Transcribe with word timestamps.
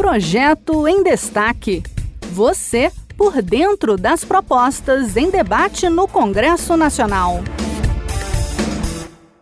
Projeto 0.00 0.88
em 0.88 1.02
Destaque. 1.02 1.82
Você 2.32 2.90
por 3.18 3.42
dentro 3.42 3.98
das 3.98 4.24
propostas 4.24 5.14
em 5.14 5.30
debate 5.30 5.90
no 5.90 6.08
Congresso 6.08 6.74
Nacional. 6.74 7.40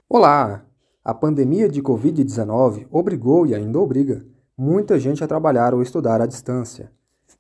Olá! 0.09 0.65
A 1.05 1.15
pandemia 1.15 1.69
de 1.69 1.81
Covid-19 1.81 2.89
obrigou 2.91 3.47
e 3.47 3.55
ainda 3.55 3.79
obriga 3.79 4.27
muita 4.57 4.99
gente 4.99 5.23
a 5.23 5.29
trabalhar 5.29 5.75
ou 5.75 5.81
estudar 5.81 6.21
à 6.21 6.27
distância. 6.27 6.91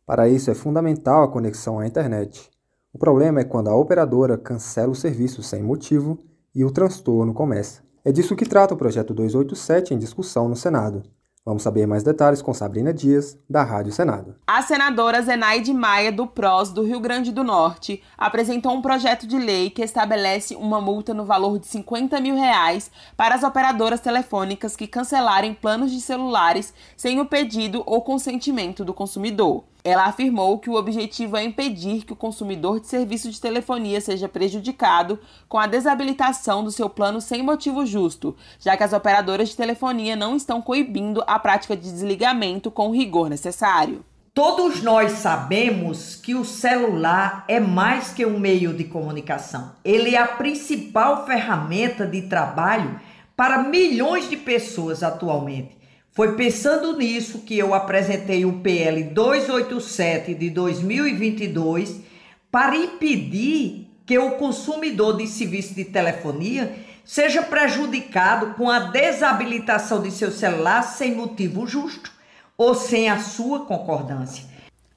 Para 0.06 0.28
isso 0.28 0.48
é 0.52 0.54
fundamental 0.54 1.24
a 1.24 1.28
conexão 1.28 1.80
à 1.80 1.88
internet. 1.88 2.48
O 2.92 2.98
problema 2.98 3.40
é 3.40 3.44
quando 3.44 3.66
a 3.66 3.74
operadora 3.74 4.38
cancela 4.38 4.92
o 4.92 4.94
serviço 4.94 5.42
sem 5.42 5.60
motivo 5.60 6.16
e 6.54 6.64
o 6.64 6.70
transtorno 6.70 7.34
começa. 7.34 7.82
É 8.04 8.12
disso 8.12 8.36
que 8.36 8.46
trata 8.46 8.74
o 8.74 8.78
projeto 8.78 9.12
287 9.12 9.92
em 9.92 9.98
discussão 9.98 10.48
no 10.48 10.54
Senado. 10.54 11.02
Vamos 11.48 11.62
saber 11.62 11.86
mais 11.86 12.02
detalhes 12.02 12.42
com 12.42 12.52
Sabrina 12.52 12.92
Dias, 12.92 13.38
da 13.48 13.62
Rádio 13.62 13.91
Senado. 13.91 14.34
A 14.46 14.60
senadora 14.60 15.23
Zenaide 15.23 15.73
Maia, 15.73 16.12
do 16.12 16.27
PROS 16.27 16.73
do 16.73 16.82
Rio 16.82 17.00
Grande 17.00 17.32
do 17.32 17.42
Norte, 17.42 18.02
apresentou 18.18 18.70
um 18.74 18.82
projeto 18.82 19.27
de 19.27 19.38
lei 19.38 19.70
que 19.70 19.80
estabelece 19.80 20.54
uma 20.54 20.78
multa 20.78 21.14
no 21.14 21.24
valor 21.24 21.59
de 21.59 21.66
50 21.66 22.20
mil 22.20 22.34
reais 22.34 22.90
para 23.16 23.34
as 23.34 23.42
operadoras 23.42 24.00
telefônicas 24.00 24.76
que 24.76 24.87
cancelarem 24.87 25.54
planos 25.54 25.90
de 25.90 26.02
celulares 26.02 26.74
sem 26.95 27.18
o 27.18 27.24
pedido 27.24 27.82
ou 27.87 28.02
consentimento 28.02 28.84
do 28.84 28.92
consumidor. 28.92 29.65
Ela 29.88 30.05
afirmou 30.05 30.59
que 30.59 30.69
o 30.69 30.74
objetivo 30.74 31.34
é 31.34 31.42
impedir 31.42 32.05
que 32.05 32.12
o 32.12 32.16
consumidor 32.16 32.79
de 32.79 32.87
serviço 32.87 33.30
de 33.30 33.41
telefonia 33.41 34.02
seja 34.02 34.29
prejudicado 34.29 35.19
com 35.48 35.56
a 35.59 35.66
desabilitação 35.66 36.62
do 36.62 36.70
seu 36.70 36.91
plano 36.91 37.23
sem 37.23 37.42
motivo 37.42 37.87
justo, 37.87 38.37
já 38.60 38.77
que 38.77 38.84
as 38.84 38.93
operadoras 38.93 39.48
de 39.48 39.56
telefonia 39.56 40.15
não 40.15 40.37
estão 40.37 40.60
coibindo 40.60 41.24
a 41.27 41.38
prática 41.38 41.74
de 41.74 41.91
desligamento 41.91 42.70
com 42.70 42.88
o 42.88 42.95
rigor 42.95 43.30
necessário. 43.30 44.05
Todos 44.34 44.82
nós 44.82 45.12
sabemos 45.12 46.16
que 46.16 46.34
o 46.34 46.45
celular 46.45 47.46
é 47.49 47.59
mais 47.59 48.10
que 48.12 48.27
um 48.27 48.38
meio 48.38 48.74
de 48.74 48.84
comunicação. 48.84 49.73
Ele 49.82 50.15
é 50.15 50.18
a 50.18 50.29
principal 50.29 51.24
ferramenta 51.24 52.07
de 52.07 52.21
trabalho 52.21 53.01
para 53.34 53.62
milhões 53.62 54.29
de 54.29 54.37
pessoas 54.37 55.02
atualmente. 55.02 55.77
Foi 56.19 56.35
pensando 56.35 56.97
nisso 56.97 57.43
que 57.43 57.57
eu 57.57 57.73
apresentei 57.73 58.45
o 58.45 58.55
PL 58.55 59.05
287 59.05 60.35
de 60.35 60.51
2022 60.51 62.01
para 62.51 62.74
impedir 62.74 63.88
que 64.05 64.19
o 64.19 64.33
consumidor 64.33 65.16
de 65.16 65.28
serviço 65.28 65.77
de 65.77 65.84
telefonia 65.84 66.75
seja 67.05 67.41
prejudicado 67.41 68.55
com 68.55 68.69
a 68.69 68.81
desabilitação 68.81 70.03
de 70.03 70.11
seu 70.11 70.33
celular 70.33 70.83
sem 70.83 71.15
motivo 71.15 71.69
justo 71.69 72.11
ou 72.56 72.75
sem 72.75 73.09
a 73.09 73.21
sua 73.21 73.65
concordância. 73.65 74.43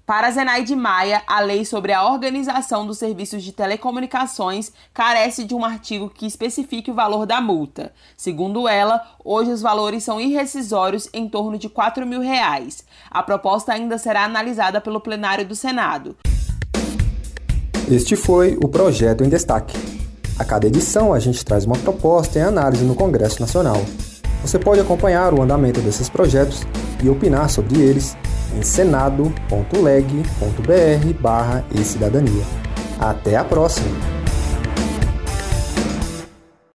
Para 0.05 0.31
Zenaide 0.31 0.75
Maia, 0.75 1.21
a 1.27 1.39
lei 1.41 1.63
sobre 1.63 1.93
a 1.93 2.05
organização 2.05 2.85
dos 2.85 2.97
serviços 2.97 3.43
de 3.43 3.51
telecomunicações 3.51 4.71
carece 4.93 5.43
de 5.43 5.53
um 5.53 5.63
artigo 5.63 6.09
que 6.09 6.25
especifique 6.25 6.89
o 6.89 6.93
valor 6.93 7.25
da 7.25 7.39
multa. 7.39 7.93
Segundo 8.17 8.67
ela, 8.67 9.01
hoje 9.23 9.51
os 9.51 9.61
valores 9.61 10.03
são 10.03 10.19
irrecisórios 10.19 11.07
em 11.13 11.29
torno 11.29 11.57
de 11.57 11.69
4 11.69 12.05
mil 12.05 12.19
reais. 12.19 12.83
A 13.09 13.21
proposta 13.21 13.73
ainda 13.73 13.97
será 13.97 14.25
analisada 14.25 14.81
pelo 14.81 14.99
plenário 14.99 15.47
do 15.47 15.55
Senado. 15.55 16.17
Este 17.89 18.15
foi 18.15 18.57
o 18.61 18.67
projeto 18.67 19.23
em 19.23 19.29
destaque. 19.29 19.77
A 20.37 20.43
cada 20.43 20.65
edição 20.65 21.13
a 21.13 21.19
gente 21.19 21.45
traz 21.45 21.65
uma 21.65 21.77
proposta 21.77 22.39
em 22.39 22.41
análise 22.41 22.83
no 22.83 22.95
Congresso 22.95 23.39
Nacional. 23.39 23.77
Você 24.41 24.57
pode 24.57 24.81
acompanhar 24.81 25.33
o 25.33 25.41
andamento 25.41 25.79
desses 25.79 26.09
projetos 26.09 26.63
e 27.03 27.09
opinar 27.09 27.49
sobre 27.49 27.79
eles 27.79 28.17
em 28.55 28.61
senado.leg.br 28.61 31.13
barra 31.19 31.65
e 31.73 31.83
cidadania. 31.83 32.43
Até 32.99 33.35
a 33.35 33.43
próxima! 33.43 34.20